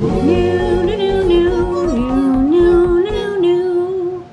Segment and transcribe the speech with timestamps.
[0.00, 4.24] New, new, new, new, new, new, new.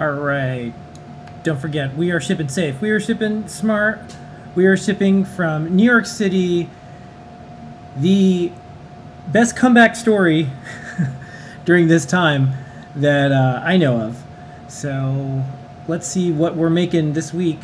[0.00, 0.72] All right.
[1.44, 2.80] Don't forget, we are shipping safe.
[2.80, 4.16] We are shipping smart.
[4.56, 6.68] We are shipping from New York City.
[7.96, 8.50] The
[9.28, 10.50] best comeback story
[11.64, 12.54] during this time
[12.96, 14.20] that uh, I know of.
[14.66, 15.44] So
[15.86, 17.60] let's see what we're making this week.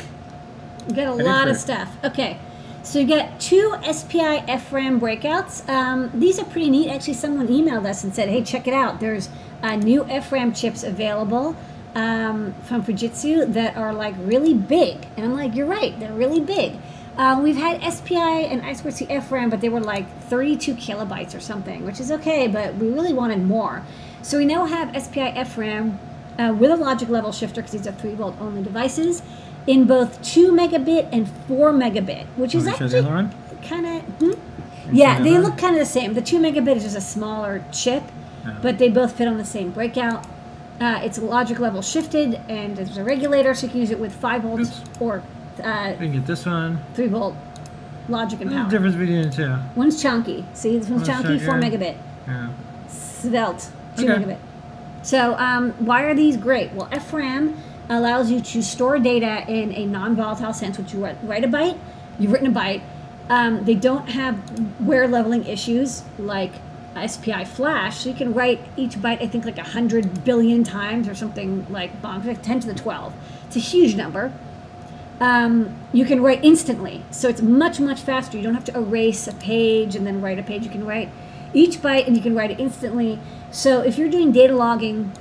[0.87, 1.97] We got a lot of stuff.
[2.01, 2.39] Okay.
[2.85, 5.67] So you get two SPI FRAM breakouts.
[5.67, 6.87] Um, these are pretty neat.
[6.87, 8.99] Actually, someone emailed us and said, "Hey, check it out.
[8.99, 9.27] There's
[9.63, 11.55] uh, new FRAM chips available
[11.95, 15.99] um, from Fujitsu that are like really big." And I'm like, "You're right.
[15.99, 16.77] They're really big."
[17.17, 21.85] Uh, we've had SPI and I2C FRAM, but they were like 32 kilobytes or something,
[21.85, 23.81] which is okay, but we really wanted more.
[24.21, 25.97] So we now have SPI FRAM
[26.37, 29.23] uh, with a logic level shifter because these are 3 volt only devices
[29.67, 33.67] in both 2 megabit and 4 megabit, which is Want me to show the actually
[33.67, 34.01] kind of.
[34.19, 34.31] Hmm?
[34.95, 36.13] Yeah, they look kind of the same.
[36.13, 38.03] The 2 megabit is just a smaller chip,
[38.47, 38.55] Oh.
[38.61, 40.23] but they both fit on the same breakout.
[40.79, 44.13] Uh, it's logic level shifted, and there's a regulator, so you can use it with
[44.13, 44.81] 5 volts Oops.
[44.99, 45.23] or
[45.63, 46.79] uh, We can get this one.
[46.93, 47.35] 3 volt
[48.07, 48.69] logic and What's the power.
[48.69, 49.55] difference between the two?
[49.75, 50.45] One's chunky.
[50.53, 51.95] See, this one's One's chunky, 4 megabit.
[52.27, 52.49] Yeah.
[52.87, 53.67] Svelte,
[53.97, 54.23] 2 Okay.
[54.23, 54.37] megabit.
[55.01, 56.71] So, um, why are these great?
[56.73, 57.55] Well, FRAM
[57.89, 61.77] allows you to store data in a non volatile sense, which you write, a byte,
[62.19, 62.81] you've written a byte.
[63.29, 64.39] Um, they don't have
[64.79, 66.51] wear leveling issues like
[67.07, 71.15] SPI Flash, so you can write each byte, I think, like 100 billion times or
[71.15, 73.13] something like like 10 to the 12.
[73.47, 74.31] It's a huge number.
[75.19, 78.37] Um, you can write instantly, so it's much, much faster.
[78.37, 80.63] You don't have to erase a page and then write a page.
[80.63, 81.09] You can write
[81.53, 83.19] each byte and you can write it instantly.
[83.49, 85.13] So if you're doing data logging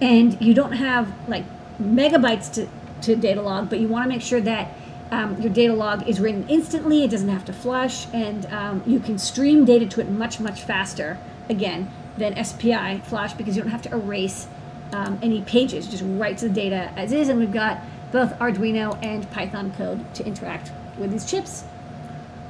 [0.00, 1.44] and you don't have like
[1.80, 2.68] megabytes to,
[3.02, 4.74] to data log, but you want to make sure that
[5.10, 8.98] um, your data log is written instantly, it doesn't have to flush, and um, you
[8.98, 13.70] can stream data to it much, much faster, again, than SPI Flash because you don't
[13.70, 14.48] have to erase
[14.92, 15.86] um, any pages.
[15.86, 20.14] Just write to the data as is, and we've got both Arduino and Python code
[20.14, 21.64] to interact with these chips.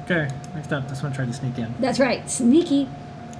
[0.05, 1.73] Okay, next up, this one tried to sneak in.
[1.79, 2.87] That's right, sneaky.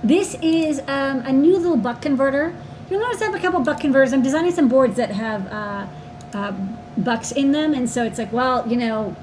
[0.03, 2.53] This is um, a new little buck converter.
[2.89, 4.13] You'll notice I have a couple buck converters.
[4.13, 5.87] I'm designing some boards that have uh,
[6.33, 6.53] uh,
[6.97, 9.15] bucks in them, and so it's like, well, you know,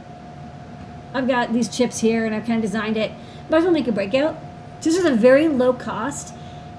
[1.14, 3.12] I've got these chips here, and I've kind of designed it.
[3.48, 4.36] Might as well make a breakout.
[4.82, 6.34] This is a very low cost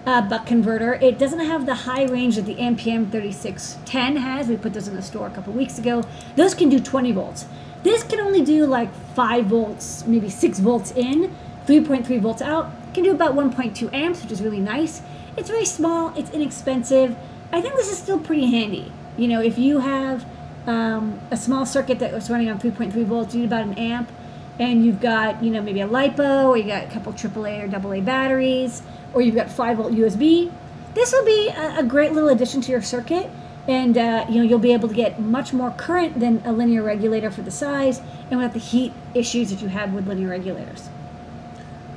[0.06, 0.94] uh, buck converter.
[0.96, 4.48] It doesn't have the high range that the MPM 3610 has.
[4.48, 6.04] We put those in the store a couple weeks ago.
[6.36, 7.48] Those can do 20 volts.
[7.82, 11.36] This can only do like 5 volts, maybe 6 volts in,
[11.66, 12.72] 3.3 volts out.
[12.94, 15.02] Can do about 1.2 amps, which is really nice.
[15.38, 17.16] It's very small, it's inexpensive.
[17.52, 18.92] I think this is still pretty handy.
[19.18, 20.26] You know, if you have
[20.68, 24.12] um, a small circuit that was running on 3.3 volts, you need about an amp,
[24.60, 27.98] and you've got, you know, maybe a LiPo, or you got a couple AAA or
[27.98, 28.82] AA batteries,
[29.14, 30.52] or you've got 5 volt USB,
[30.94, 33.30] this will be a, a great little addition to your circuit.
[33.68, 36.84] And uh, you know you'll be able to get much more current than a linear
[36.84, 40.88] regulator for the size, and without the heat issues that you have with linear regulators.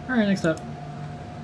[0.09, 0.61] All right, next up.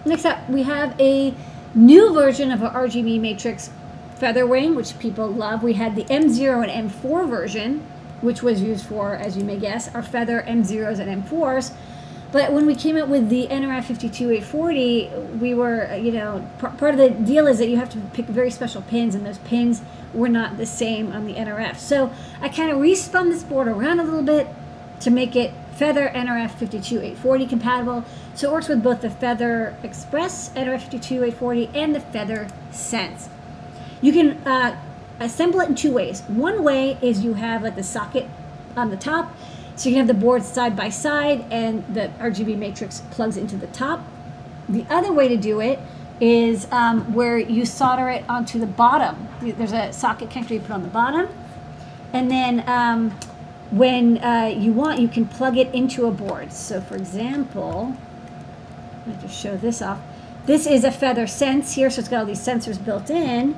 [0.06, 1.34] Next up, we have a
[1.74, 3.70] new version of our RGB Matrix
[4.16, 5.62] Feather Wing, which people love.
[5.62, 7.84] We had the M0 and M4 version,
[8.20, 11.72] which was used for, as you may guess, our Feather M0s and M4s.
[12.32, 16.96] But when we came out with the NRF 52840, we were, you know, part of
[16.96, 20.28] the deal is that you have to pick very special pins, and those pins were
[20.28, 21.76] not the same on the NRF.
[21.76, 24.48] So I kind of respun this board around a little bit
[25.00, 28.04] to make it Feather NRF 52840 compatible.
[28.34, 33.28] So it works with both the Feather Express NRF 52840 and the Feather Sense.
[34.02, 34.76] You can uh,
[35.20, 36.22] assemble it in two ways.
[36.22, 38.26] One way is you have like the socket
[38.76, 39.36] on the top,
[39.76, 43.56] so you can have the boards side by side, and the RGB matrix plugs into
[43.56, 44.04] the top.
[44.68, 45.78] The other way to do it
[46.20, 49.28] is um, where you solder it onto the bottom.
[49.42, 51.28] There's a socket connector you put on the bottom,
[52.12, 53.10] and then um,
[53.70, 56.52] when uh, you want, you can plug it into a board.
[56.52, 57.96] So, for example,
[59.06, 60.00] me just show this off.
[60.46, 63.56] This is a Feather Sense here, so it's got all these sensors built in,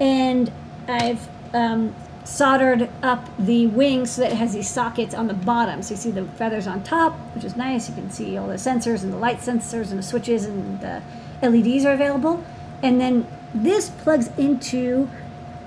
[0.00, 0.50] and
[0.88, 1.94] I've um,
[2.28, 5.82] soldered up the wing so that it has these sockets on the bottom.
[5.82, 7.88] So you see the feathers on top, which is nice.
[7.88, 11.02] You can see all the sensors and the light sensors and the switches and the
[11.42, 12.44] LEDs are available.
[12.82, 15.08] And then this plugs into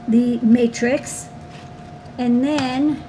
[0.07, 1.29] the matrix.
[2.17, 3.03] And then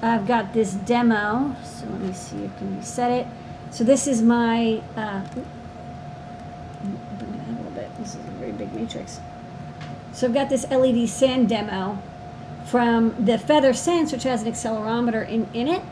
[0.00, 1.54] I've got this demo.
[1.62, 3.26] So let me see if I can reset it.
[3.70, 7.90] So this is my, uh, bring it down a little bit.
[7.98, 9.20] This is a very big matrix.
[10.12, 11.98] So I've got this LED sand demo
[12.66, 15.82] from the Feather Sense, which has an accelerometer in, in it.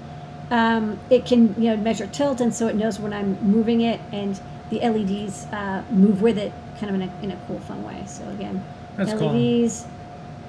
[0.50, 4.00] Um, it can you know measure tilt, and so it knows when I'm moving it.
[4.12, 4.40] And
[4.70, 8.02] the LEDs uh, move with it, kind of in a, in a cool, fun way.
[8.06, 8.64] So again,
[8.96, 9.32] That's cool.
[9.32, 9.86] LEDs,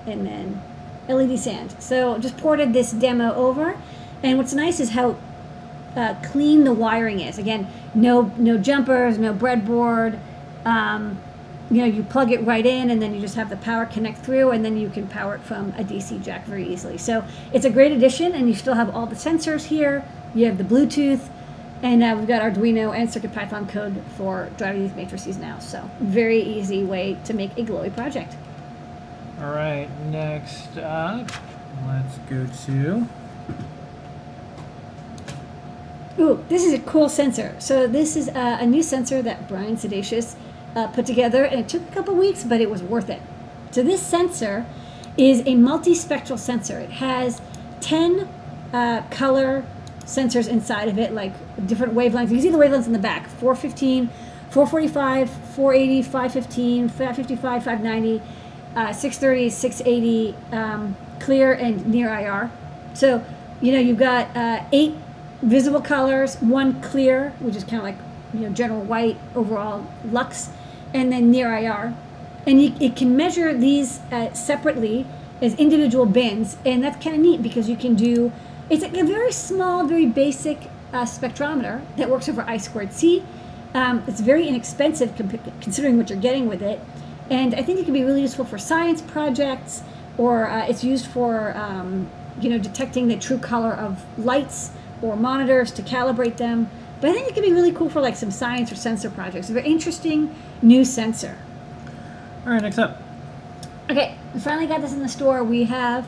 [0.07, 0.61] and then
[1.07, 1.75] LED sand.
[1.79, 3.77] So just ported this demo over,
[4.23, 5.17] and what's nice is how
[5.99, 7.37] uh, clean the wiring is.
[7.37, 10.19] Again, no no jumpers, no breadboard.
[10.65, 11.19] Um,
[11.69, 14.25] you know, you plug it right in, and then you just have the power connect
[14.25, 16.97] through, and then you can power it from a DC jack very easily.
[16.97, 17.23] So
[17.53, 20.03] it's a great addition, and you still have all the sensors here.
[20.33, 21.29] You have the Bluetooth,
[21.83, 25.59] and uh, we've got Arduino and CircuitPython code for driving these matrices now.
[25.59, 28.35] So very easy way to make a glowy project.
[29.39, 31.31] All right, next up,
[31.85, 33.07] let's go to.
[36.19, 37.55] Ooh, this is a cool sensor.
[37.59, 40.35] So this is a new sensor that Brian Sedacious
[40.75, 43.21] uh, put together, and it took a couple weeks, but it was worth it.
[43.71, 44.65] So this sensor
[45.17, 46.79] is a multispectral sensor.
[46.79, 47.41] It has
[47.81, 48.27] 10
[48.73, 49.65] uh, color
[50.01, 51.33] sensors inside of it, like
[51.67, 52.29] different wavelengths.
[52.29, 54.07] You can see the wavelengths in the back, 415,
[54.49, 58.21] 445, 480, 515, 555, 590,
[58.75, 62.51] uh, 630, 680, um, clear and near IR.
[62.93, 63.23] So,
[63.61, 64.95] you know, you've got uh, eight
[65.41, 67.97] visible colors, one clear, which is kind of like,
[68.33, 70.49] you know, general white, overall lux,
[70.93, 71.95] and then near IR.
[72.45, 75.05] And you, it can measure these uh, separately
[75.41, 78.31] as individual bins, and that's kind of neat because you can do,
[78.69, 83.23] it's like a very small, very basic uh, spectrometer that works over I squared C.
[83.73, 85.15] Um, it's very inexpensive
[85.61, 86.79] considering what you're getting with it.
[87.29, 89.83] And I think it can be really useful for science projects,
[90.17, 92.09] or uh, it's used for, um,
[92.41, 94.71] you know, detecting the true color of lights
[95.01, 96.69] or monitors to calibrate them.
[97.01, 99.49] But I think it could be really cool for like some science or sensor projects.
[99.49, 101.37] A very interesting new sensor.
[102.45, 103.01] All right, next up.
[103.89, 105.43] Okay, we finally got this in the store.
[105.43, 106.07] We have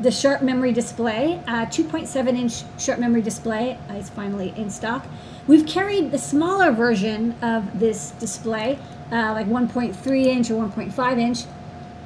[0.00, 5.06] the Sharp Memory Display, uh, 2.7 inch Sharp Memory Display is finally in stock.
[5.46, 8.78] We've carried the smaller version of this display,
[9.12, 11.44] uh, like 1.3 inch or 1.5 inch,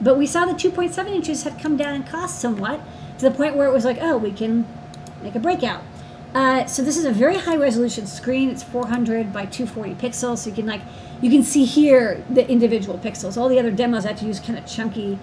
[0.01, 2.81] but we saw the 2.7 inches had come down in cost somewhat
[3.19, 4.67] to the point where it was like, oh, we can
[5.23, 5.83] make a breakout.
[6.35, 8.51] Uh, so this is a very high resolution screen.
[8.51, 10.39] It's 400 by 240 pixels.
[10.39, 10.83] So you can like,
[11.21, 13.37] you can see here the individual pixels.
[13.37, 15.19] All the other demos I had to use kind of chunky,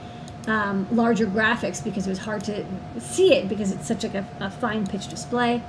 [0.47, 2.65] um, larger graphics because it was hard to
[2.99, 5.61] see it because it's such like a, a fine pitch display.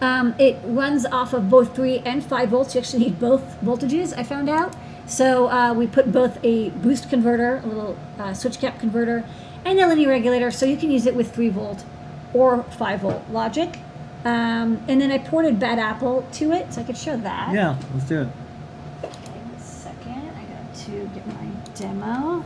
[0.00, 2.74] Um, it runs off of both 3 and 5 volts.
[2.74, 4.74] You actually need both voltages, I found out.
[5.06, 9.24] So uh, we put both a boost converter, a little uh, switch cap converter,
[9.64, 11.84] and a linear regulator, so you can use it with 3 volt
[12.32, 13.78] or 5 volt logic.
[14.24, 17.54] Um, and then I ported Bad Apple to it, so I could show that.
[17.54, 18.28] Yeah, let's do it.
[19.04, 20.30] Okay, one second.
[20.36, 22.44] I got to get my demo.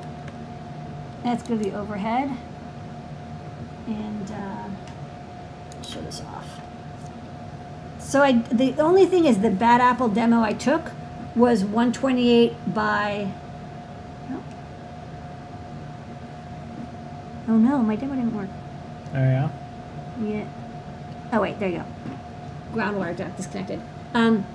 [1.24, 2.36] Let's go to the overhead
[3.86, 6.60] and uh, show this off.
[7.98, 10.90] So I, the only thing is the Bad Apple demo I took
[11.34, 13.32] was 128 by.
[14.30, 14.42] Oh,
[17.48, 18.50] oh no, my demo didn't work.
[19.14, 19.50] Oh yeah.
[20.22, 20.44] Yeah.
[21.32, 21.84] Oh wait, there you go.
[22.72, 23.80] Ground wire got disconnected.
[24.14, 24.46] Um,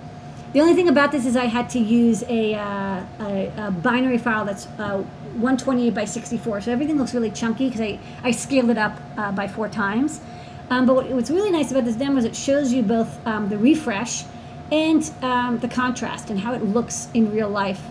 [0.53, 4.17] the only thing about this is I had to use a, uh, a, a binary
[4.17, 5.03] file that's uh,
[5.33, 9.31] 128 by 64, so everything looks really chunky because I, I scaled it up uh,
[9.31, 10.21] by four times.
[10.69, 13.49] Um, but what, what's really nice about this demo is it shows you both um,
[13.49, 14.23] the refresh
[14.71, 17.81] and um, the contrast and how it looks in real life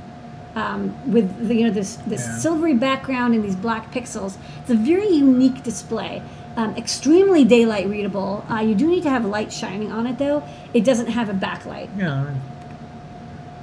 [0.57, 2.39] um, with the, you know this this Yeah.
[2.39, 4.37] silvery background and these black pixels.
[4.63, 6.23] It's a very unique display.
[6.57, 8.45] Um, extremely daylight readable.
[8.51, 10.43] Uh, you do need to have light shining on it though.
[10.73, 11.91] It doesn't have a backlight.
[11.99, 12.33] Yeah.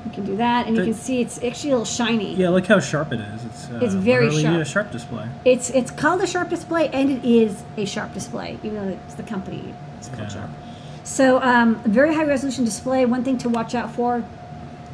[0.06, 2.36] You can do that, and you can see it's actually a little shiny.
[2.36, 3.46] Yeah, look how sharp it is.
[3.46, 4.62] It's uh, It's very sharp.
[4.62, 5.28] a sharp display.
[5.46, 9.16] It's it's called a sharp display, and it is a sharp display, even though it's
[9.16, 9.74] the company.
[9.98, 10.28] It's called Yeah.
[10.28, 10.50] sharp.
[11.06, 13.06] So um, very high resolution display.
[13.06, 14.24] One thing to watch out for.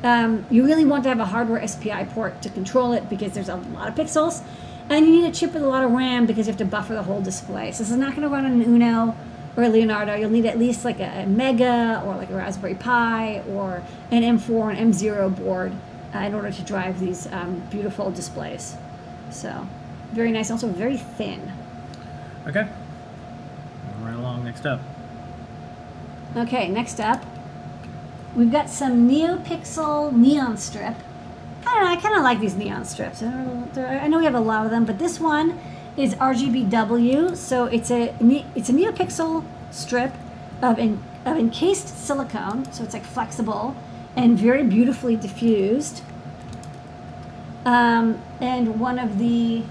[0.04, 3.50] Um, you really want to have a hardware SPI port to control it because there's
[3.50, 4.42] a lot of pixels,
[4.90, 6.94] and you need a chip with a lot of RAM because you have to buffer
[6.94, 7.72] the whole display.
[7.72, 9.16] So this is not going to run on an Uno
[9.56, 10.16] or a Leonardo.
[10.16, 14.24] You'll need at least like a, a Mega or like a Raspberry Pi or an
[14.24, 15.74] M4 or an M0 board
[16.16, 18.76] uh, in order to drive these um, beautiful displays.
[19.32, 19.68] So
[20.12, 21.52] very nice, also very thin.
[22.48, 22.68] Okay.
[24.02, 24.44] Right along.
[24.44, 24.82] Next up.
[26.36, 27.26] Okay, next up,
[28.36, 30.96] we've got some NeoPixel neon strip.
[31.62, 33.22] I don't know, I kind of like these neon strips.
[33.22, 35.60] I, I know we have a lot of them, but this one
[35.98, 38.16] is RGBW, so it's a
[38.56, 40.14] it's a NeoPixel strip
[40.62, 43.76] of of encased silicone, so it's like flexible
[44.16, 46.02] and very beautifully diffused.
[47.66, 49.64] Um, and one of the.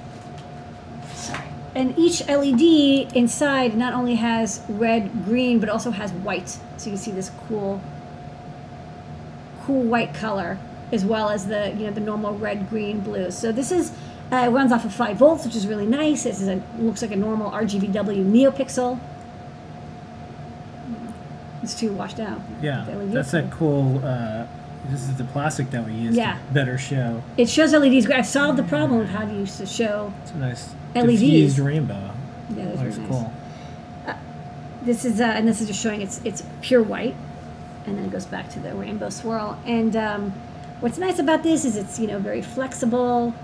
[1.74, 6.58] And each LED inside not only has red, green, but also has white.
[6.76, 7.80] So you see this cool,
[9.62, 10.58] cool white color
[10.92, 13.30] as well as the you know the normal red, green, blue.
[13.30, 13.92] So this is
[14.32, 16.24] uh, it runs off of five volts, which is really nice.
[16.24, 18.98] This is a looks like a normal RGBW NeoPixel.
[21.62, 22.40] It's too washed out.
[22.62, 23.98] Yeah, that's a cool.
[24.04, 24.46] Uh,
[24.90, 26.34] this is the plastic that we used Yeah.
[26.34, 27.22] to better show.
[27.36, 28.08] It shows LEDs.
[28.10, 30.12] I've solved the problem of how to use to show.
[30.22, 31.20] It's a nice LEDs.
[31.20, 32.10] diffused rainbow.
[32.56, 33.08] Yeah, that's Looks nice.
[33.08, 33.32] cool.
[34.84, 37.16] This is uh, and this is just showing it's it's pure white,
[37.86, 39.58] and then it goes back to the rainbow swirl.
[39.66, 40.32] And um,
[40.80, 43.34] what's nice about this is it's you know very flexible.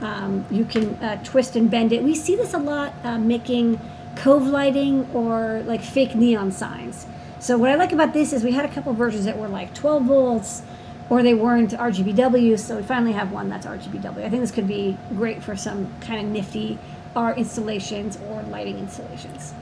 [0.00, 2.02] Um, you can uh, twist and bend it.
[2.02, 3.80] We see this a lot uh, making
[4.16, 7.06] cove lighting or like fake neon signs.
[7.38, 9.74] So what I like about this is we had a couple versions that were like
[9.74, 10.62] 12 volts,
[11.08, 12.58] or they weren't RGBW.
[12.58, 14.24] So we finally have one that's RGBW.
[14.24, 16.78] I think this could be great for some kind of nifty
[17.14, 19.54] art installations or lighting installations.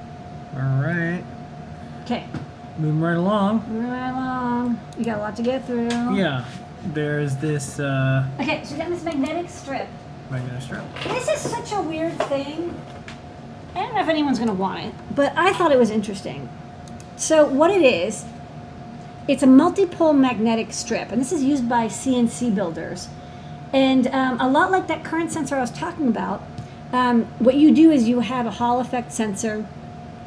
[0.54, 1.22] All right,
[2.02, 2.26] Okay,
[2.78, 3.64] moving right along.
[3.68, 4.80] moving right along.
[4.98, 5.88] You got a lot to get through.
[6.16, 6.44] Yeah,
[6.94, 9.88] there's this uh, Okay, so we got this magnetic strip.
[10.30, 10.84] magnetic strip.
[11.04, 12.74] This is such a weird thing.
[13.74, 16.48] I don't know if anyone's gonna want it, but I thought it was interesting.
[17.16, 18.24] So what it is,
[19.28, 23.08] it's a multi-pole magnetic strip, and this is used by CNC builders.
[23.72, 26.42] And um, a lot like that current sensor I was talking about,
[26.92, 29.64] um, what you do is you have a Hall effect sensor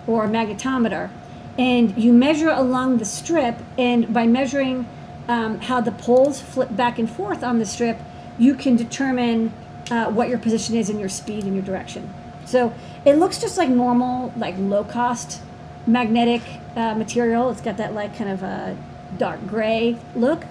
[0.07, 1.09] or a magnetometer,
[1.57, 4.87] and you measure along the strip, and by measuring
[5.27, 7.97] um, how the poles flip back and forth on the strip,
[8.37, 9.53] you can determine
[9.91, 12.11] uh, what your position is and your speed and your direction.
[12.45, 12.73] So
[13.05, 15.41] it looks just like normal, like low cost
[15.85, 16.41] magnetic
[16.75, 17.49] uh, material.
[17.49, 18.77] It's got that like kind of a
[19.17, 20.43] dark gray look.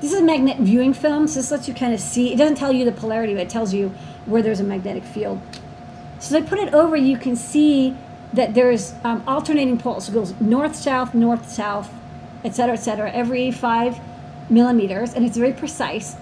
[0.00, 2.32] This is a magnet viewing film, so this lets you kind of see.
[2.32, 3.88] It doesn't tell you the polarity, but it tells you
[4.26, 5.40] where there's a magnetic field.
[6.20, 7.96] So I put it over, you can see
[8.32, 10.08] that there's um, alternating poles.
[10.08, 11.90] It goes north, south, north, south,
[12.44, 13.98] et cetera, et cetera, every five
[14.50, 16.16] millimeters, and it's very precise.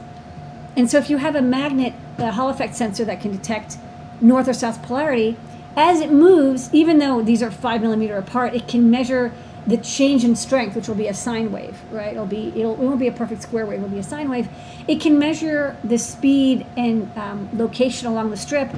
[0.77, 3.79] And so if you have a magnet, a Hall effect sensor that can detect
[4.21, 5.37] north or south polarity,
[5.77, 9.33] as it moves, even though these are five millimeter apart, it can measure
[9.67, 12.13] the change in strength, which will be a sine wave, right?
[12.13, 14.49] It'll be it'll, it won't be a perfect square wave; it'll be a sine wave.
[14.87, 18.71] It can measure the speed and um, location along the strip,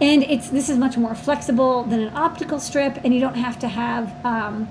[0.00, 3.58] and it's this is much more flexible than an optical strip, and you don't have
[3.60, 4.68] to have um,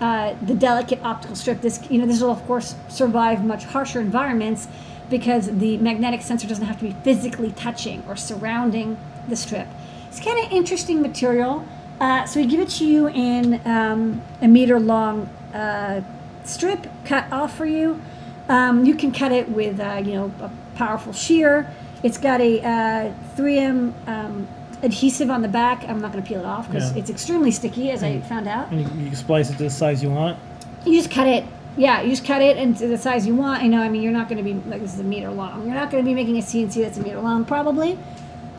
[0.00, 1.60] uh, the delicate optical strip.
[1.60, 4.68] This you know this will of course survive much harsher environments
[5.08, 8.98] because the magnetic sensor doesn't have to be physically touching or surrounding
[9.28, 9.66] the strip.
[10.08, 11.66] It's kind of interesting material.
[12.00, 16.02] Uh, so we give it to you in um, a meter long uh,
[16.44, 18.00] strip cut off for you.
[18.48, 21.72] Um, you can cut it with uh, you know a powerful shear.
[22.02, 24.46] It's got a uh, 3M um,
[24.82, 25.84] adhesive on the back.
[25.88, 26.98] I'm not going to peel it off because Yeah.
[27.00, 28.70] it's extremely sticky, as I found out.
[28.70, 30.38] And you, you can splice it to the size you want.
[30.86, 31.44] You just cut it.
[31.76, 33.62] Yeah, you just cut it into the size you want.
[33.62, 33.80] I know.
[33.80, 35.64] I mean, you're not going to be like this is a meter long.
[35.64, 37.98] You're not going to be making a CNC that's a meter long, probably.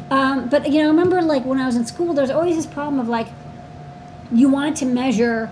[0.09, 2.65] Um, but you know, I remember like when I was in school, there's always this
[2.65, 3.27] problem of like
[4.31, 5.51] you wanted to measure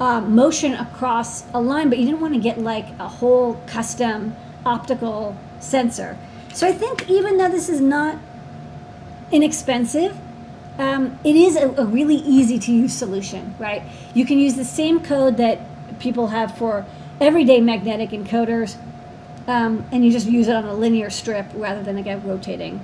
[0.00, 4.34] uh, motion across a line, but you didn't want to get like a whole custom
[4.66, 6.16] optical sensor.
[6.52, 8.18] So I think even though this is not
[9.32, 10.16] inexpensive,
[10.78, 13.82] um, it is a, a really easy to use solution, right?
[14.14, 15.60] You can use the same code that
[15.98, 16.86] people have for
[17.20, 18.76] everyday magnetic encoders,
[19.48, 22.80] um, and you just use it on a linear strip rather than like a rotating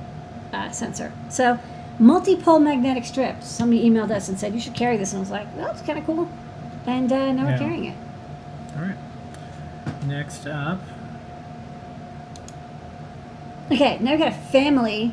[0.53, 1.13] uh, sensor.
[1.29, 1.59] So,
[2.01, 3.47] multi-pole magnetic strips.
[3.47, 5.83] Somebody emailed us and said you should carry this, and I was like, well, that's
[5.83, 6.29] kind of cool.
[6.87, 7.53] And uh, now Yeah.
[7.53, 7.97] we're carrying it.
[8.77, 8.97] All right.
[10.07, 10.81] Next up,
[13.73, 15.13] Okay, now we've got a family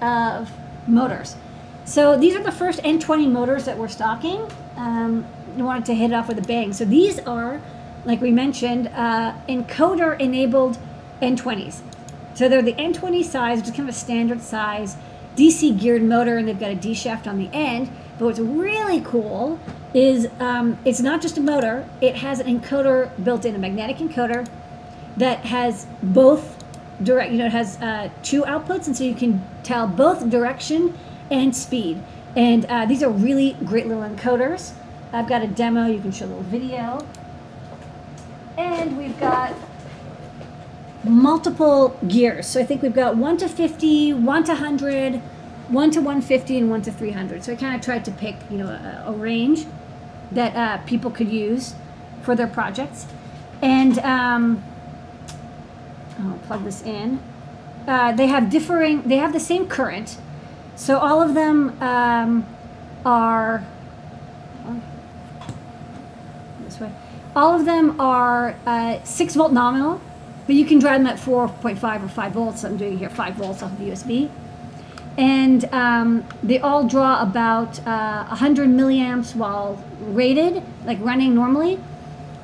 [0.00, 0.50] of
[0.86, 1.36] motors.
[1.84, 4.48] So these are the first N20 motors that we're stocking.
[4.76, 5.26] Um,
[5.56, 6.72] we wanted to hit it off with a bang.
[6.72, 7.60] So these are,
[8.04, 10.78] like we mentioned, uh, encoder-enabled
[11.20, 11.80] N20s.
[12.34, 14.96] So they're the N20 size, which is kind of a standard size
[15.36, 17.90] DC geared motor, and they've got a D shaft on the end.
[18.18, 19.58] But what's really cool
[19.94, 23.96] is um, it's not just a motor; it has an encoder built in, a magnetic
[23.96, 24.46] encoder
[25.16, 26.59] that has both
[27.02, 30.96] direct you know it has uh, two outputs and so you can tell both direction
[31.30, 32.02] and speed.
[32.36, 34.72] And uh, these are really great little encoders.
[35.12, 37.06] I've got a demo you can show a little video.
[38.56, 39.54] And we've got
[41.04, 42.46] multiple gears.
[42.46, 45.14] So i think we've got 1 to 50 1 to 100
[45.68, 48.58] 1 to 150 and 1 to 300 so i kind of tried to pick you
[48.58, 49.64] know a, a range
[50.32, 51.74] that uh, people could use
[52.22, 53.06] for their projects.
[53.62, 54.62] And um,
[56.20, 57.20] I'll plug this in.
[57.86, 59.02] Uh, they have differing.
[59.02, 60.18] They have the same current,
[60.76, 62.46] so all of them um,
[63.04, 63.64] are
[66.64, 66.92] this way.
[67.34, 70.00] All of them are uh, 6 volt nominal,
[70.46, 72.64] but you can drive them at 4.5 or 5 volts.
[72.64, 74.30] I'm doing here 5 volts off of USB.
[75.18, 81.78] And um, they all draw about uh, 100 milliamps while rated, like running normally,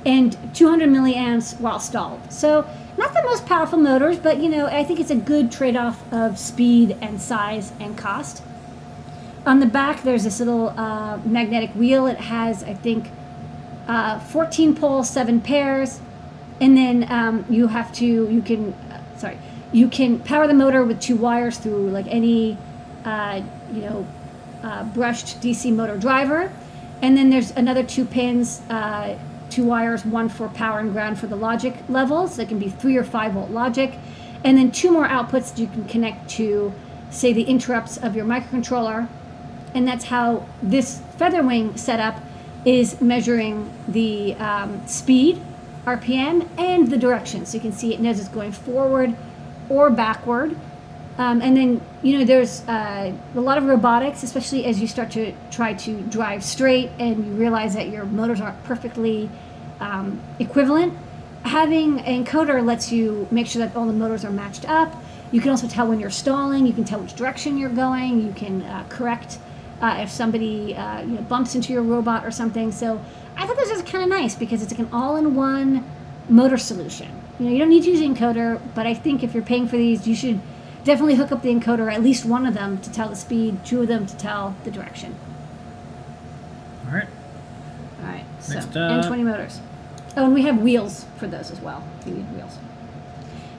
[0.06, 2.32] and 200 milliamps while stalled.
[2.32, 2.64] So
[2.96, 6.38] not the most powerful motors, but you know, I think it's a good trade-off of
[6.38, 8.42] speed and size and cost.
[9.44, 12.06] On the back, there's this little uh, magnetic wheel.
[12.06, 13.10] It has, I think,
[13.86, 16.00] uh, 14 poles, seven pairs,
[16.60, 19.38] and then um, you have to, you can, uh, sorry,
[19.72, 22.56] you can power the motor with two wires through like any,
[23.04, 24.06] uh, you know,
[24.62, 26.50] uh, brushed DC motor driver,
[27.02, 29.16] and then there's another two pins, uh,
[29.56, 32.36] two wires, one for power and ground for the logic levels.
[32.36, 33.98] That can be three or five volt logic,
[34.44, 36.72] and then two more outputs that you can connect to,
[37.10, 39.08] say, the interrupts of your microcontroller
[39.76, 42.18] and that's how this featherwing setup
[42.64, 45.38] is measuring the um, speed,
[45.84, 47.44] RPM, and the direction.
[47.44, 49.14] So you can see it knows it's going forward
[49.68, 50.56] or backward.
[51.18, 55.10] Um, and then, you know, there's uh, a lot of robotics, especially as you start
[55.12, 59.28] to try to drive straight and you realize that your motors aren't perfectly
[59.80, 60.94] um, equivalent.
[61.44, 64.94] Having an encoder lets you make sure that all the motors are matched up.
[65.32, 66.66] You can also tell when you're stalling.
[66.66, 68.20] You can tell which direction you're going.
[68.20, 69.38] You can uh, correct
[69.80, 72.72] uh, if somebody uh, you know, bumps into your robot or something.
[72.72, 73.00] So
[73.36, 75.84] I thought this was kind of nice because it's like an all-in-one
[76.28, 77.08] motor solution.
[77.38, 79.76] You know, you don't need to use encoder, but I think if you're paying for
[79.76, 80.40] these, you should
[80.84, 83.82] definitely hook up the encoder, at least one of them to tell the speed, two
[83.82, 85.14] of them to tell the direction.
[86.86, 87.08] All right.
[88.46, 89.60] So Next and 20 motors.
[90.16, 91.82] Oh, and we have wheels for those as well.
[92.06, 92.58] You need wheels.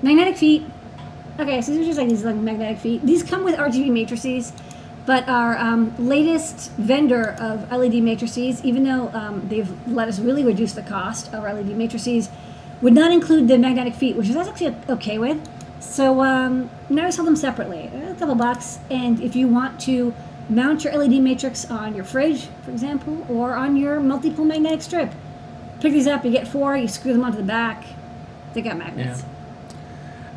[0.01, 0.65] Magnetic feet.
[1.39, 3.05] Okay, so these are just like these like magnetic feet.
[3.05, 4.53] These come with RGB matrices,
[5.05, 10.43] but our um, latest vendor of LED matrices, even though um, they've let us really
[10.43, 12.29] reduce the cost of our LED matrices,
[12.81, 15.39] would not include the magnetic feet, which is actually okay with.
[15.79, 18.79] So um, now I sell them separately, a couple bucks.
[18.89, 20.13] And if you want to
[20.49, 25.11] mount your LED matrix on your fridge, for example, or on your multi-pole magnetic strip,
[25.79, 26.23] pick these up.
[26.25, 26.75] You get four.
[26.77, 27.83] You screw them onto the back.
[28.53, 29.23] They got magnets.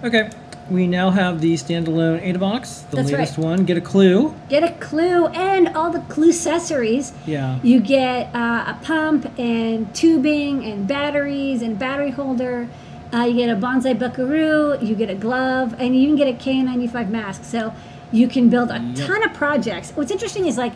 [0.03, 0.31] Okay.
[0.70, 3.44] We now have the standalone AdaBox, the That's latest right.
[3.44, 3.64] one.
[3.64, 4.37] Get a clue.
[4.49, 7.12] Get a clue and all the clue accessories.
[7.27, 7.59] Yeah.
[7.64, 12.68] You get uh, a pump and tubing and batteries and battery holder.
[13.12, 14.79] Uh, you get a bonsai buckaroo.
[14.81, 17.44] You get a glove, and you even get a KN95 mask.
[17.44, 17.73] So
[18.12, 19.07] you can build a Yep.
[19.07, 19.92] ton of projects.
[19.94, 20.73] What's interesting is like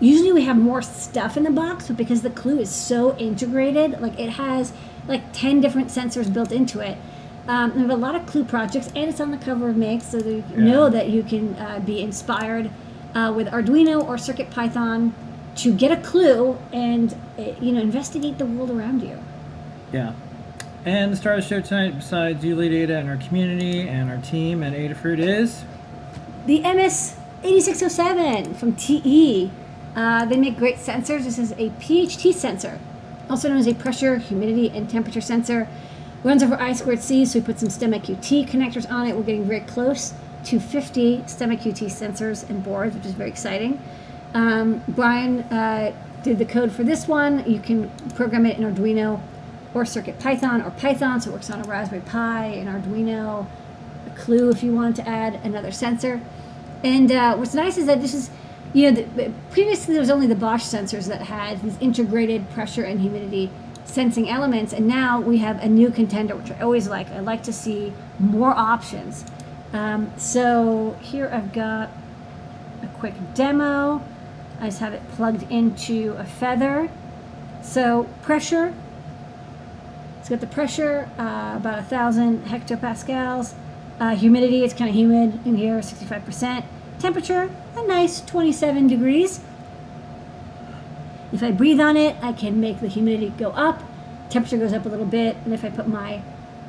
[0.00, 4.00] usually we have more stuff in the box, but because the clue is so integrated,
[4.00, 4.72] like it has
[5.06, 6.98] like ten different sensors built into it.
[7.48, 10.02] Um, we have a lot of clue projects, and it's on the cover of Make,
[10.02, 12.70] so you know that you can uh, be inspired
[13.14, 15.14] uh, with Arduino or Circuit Python
[15.56, 19.18] to get a clue and uh, you know investigate the world around you.
[19.92, 20.12] Yeah.
[20.88, 24.08] And the star of the show tonight, besides you, Lady Ada, and our community and
[24.08, 25.62] our team and Adafruit, is
[26.46, 29.50] The MS8607 from TE.
[29.94, 31.24] Uh, they make great sensors.
[31.24, 32.80] This is a PHT sensor,
[33.28, 35.68] also known as a pressure, humidity, and temperature sensor.
[36.24, 39.14] Runs over I squared C, so we put some STEMMA QT connectors on it.
[39.14, 43.78] We're getting very close to 50 STEMMA QT sensors and boards, which is very exciting.
[44.32, 47.44] Um, Brian uh, did the code for this one.
[47.46, 49.20] You can program it in Arduino
[49.78, 53.46] or Circuit Python or Python, so it works on a Raspberry Pi, an Arduino,
[54.06, 56.20] a Clue if you wanted to add another sensor.
[56.82, 58.30] And uh, what's nice is that this is,
[58.72, 62.82] you know, the- previously there was only the Bosch sensors that had these integrated pressure
[62.82, 63.50] and humidity
[63.84, 67.10] sensing elements, and now we have a new contender, which I always like.
[67.10, 69.24] I like to see more options.
[69.72, 71.90] Um, so here I've got
[72.82, 74.02] a quick demo.
[74.60, 76.90] I just have it plugged into a feather.
[77.62, 78.74] So pressure,
[80.28, 83.54] it's got the pressure, uh, about a thousand hectopascals.
[83.98, 86.66] Uh, humidity, it's kind of humid in here, 65%.
[86.98, 89.40] Temperature, a nice 27 degrees.
[91.32, 93.82] If I breathe on it, I can make the humidity go up.
[94.28, 96.20] Temperature goes up a little bit, and if I put my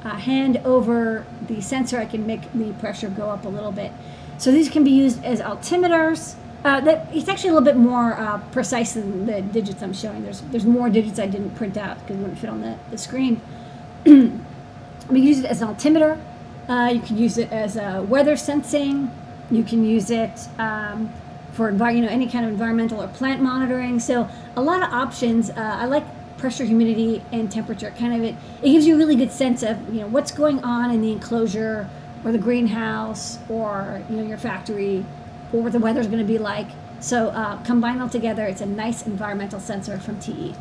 [0.06, 3.92] uh, hand over the sensor, I can make the pressure go up a little bit.
[4.38, 6.36] So these can be used as altimeters.
[6.64, 10.24] Uh, that, it's actually a little bit more uh, precise than the digits I'm showing.
[10.24, 12.98] There's there's more digits I didn't print out because it wouldn't fit on the, the
[12.98, 13.42] screen.
[14.06, 16.20] we use it as an altimeter.
[16.68, 17.76] Uh, you can use it as
[18.08, 19.10] weather sensing.
[19.52, 21.12] You can use it um,
[21.54, 24.00] for you know any kind of environmental or plant monitoring.
[24.00, 25.50] So a lot of options.
[25.50, 26.04] Uh, I like
[26.38, 27.94] pressure, humidity, and temperature.
[27.98, 28.36] Kind of it.
[28.62, 31.12] It gives you a really good sense of you know what's going on in the
[31.12, 31.90] enclosure
[32.24, 35.06] or the greenhouse or you know your factory
[35.54, 36.68] or what the weather's going to be like.
[37.00, 40.20] So uh, combine all together, it's a nice environmental sensor from.
[40.20, 40.54] TE.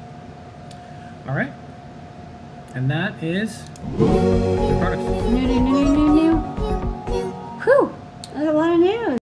[1.26, 1.52] all right.
[2.74, 3.64] And that is
[3.96, 5.02] the products.
[5.02, 6.24] New, new, new, new, new,
[7.08, 7.30] new.
[7.64, 7.94] Whew,
[8.34, 9.08] that's a lot of news.